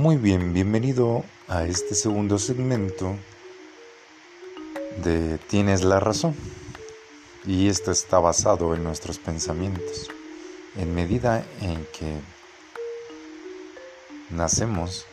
[0.00, 3.16] Muy bien, bienvenido a este segundo segmento
[5.04, 6.34] de Tienes la razón.
[7.44, 10.08] Y esto está basado en nuestros pensamientos.
[10.78, 12.18] En medida en que
[14.30, 15.04] nacemos,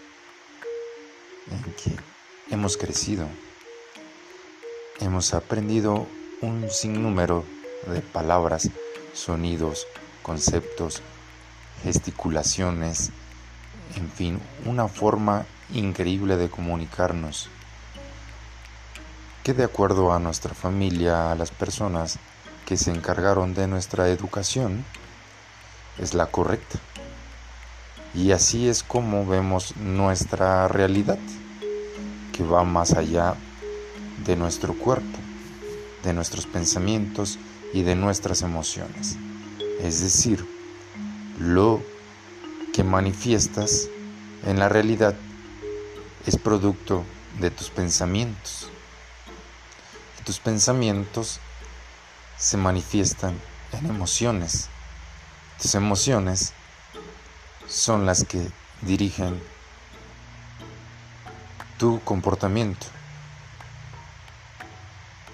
[1.51, 1.91] en que
[2.49, 3.27] hemos crecido,
[5.01, 6.07] hemos aprendido
[6.41, 7.43] un sinnúmero
[7.87, 8.69] de palabras,
[9.11, 9.85] sonidos,
[10.23, 11.01] conceptos,
[11.83, 13.11] gesticulaciones,
[13.97, 17.49] en fin, una forma increíble de comunicarnos
[19.43, 22.19] que de acuerdo a nuestra familia, a las personas
[22.65, 24.83] que se encargaron de nuestra educación,
[25.97, 26.79] es la correcta.
[28.13, 31.17] Y así es como vemos nuestra realidad,
[32.33, 33.35] que va más allá
[34.25, 35.17] de nuestro cuerpo,
[36.03, 37.39] de nuestros pensamientos
[37.73, 39.15] y de nuestras emociones.
[39.79, 40.45] Es decir,
[41.39, 41.81] lo
[42.77, 43.89] que manifiestas
[44.45, 45.15] en la realidad
[46.27, 47.03] es producto
[47.39, 48.69] de tus pensamientos.
[50.23, 51.39] tus pensamientos
[52.37, 53.35] se manifiestan
[53.71, 54.69] en emociones.
[55.59, 56.53] Tus emociones
[57.67, 58.47] son las que
[58.83, 59.41] dirigen
[61.79, 62.85] tu comportamiento,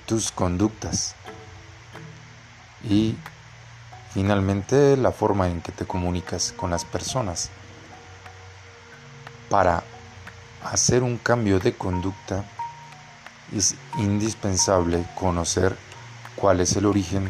[0.05, 1.13] tus conductas
[2.85, 3.17] y
[4.14, 7.50] Finalmente, la forma en que te comunicas con las personas.
[9.50, 9.83] Para
[10.64, 12.45] hacer un cambio de conducta
[13.56, 15.75] es indispensable conocer
[16.36, 17.28] cuál es el origen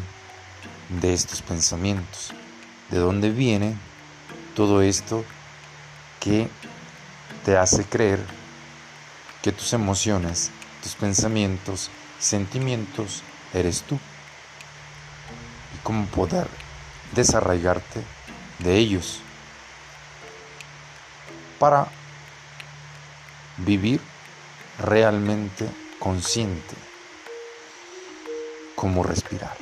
[1.00, 2.34] de estos pensamientos,
[2.90, 3.78] de dónde viene
[4.54, 5.24] todo esto
[6.20, 6.50] que
[7.46, 8.22] te hace creer
[9.40, 10.50] que tus emociones,
[10.82, 13.22] tus pensamientos, sentimientos
[13.54, 13.98] eres tú
[15.74, 16.63] y cómo poder
[17.14, 18.02] desarraigarte
[18.58, 19.20] de ellos
[21.58, 21.86] para
[23.56, 24.00] vivir
[24.78, 25.68] realmente
[25.98, 26.74] consciente,
[28.74, 29.56] como respirar.